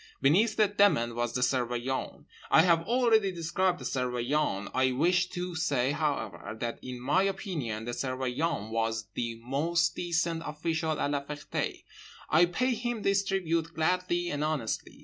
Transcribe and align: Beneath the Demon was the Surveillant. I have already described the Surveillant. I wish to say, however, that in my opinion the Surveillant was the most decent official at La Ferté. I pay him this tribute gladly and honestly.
Beneath 0.19 0.55
the 0.55 0.67
Demon 0.67 1.13
was 1.15 1.35
the 1.35 1.41
Surveillant. 1.41 2.25
I 2.49 2.63
have 2.63 2.87
already 2.87 3.31
described 3.31 3.77
the 3.79 3.85
Surveillant. 3.85 4.71
I 4.73 4.93
wish 4.93 5.29
to 5.29 5.53
say, 5.55 5.91
however, 5.91 6.57
that 6.59 6.79
in 6.81 6.99
my 6.99 7.21
opinion 7.21 7.85
the 7.85 7.91
Surveillant 7.91 8.71
was 8.71 9.09
the 9.13 9.35
most 9.43 9.93
decent 9.95 10.41
official 10.43 10.99
at 10.99 11.11
La 11.11 11.23
Ferté. 11.23 11.83
I 12.31 12.47
pay 12.47 12.73
him 12.73 13.03
this 13.03 13.23
tribute 13.23 13.75
gladly 13.75 14.31
and 14.31 14.43
honestly. 14.43 14.99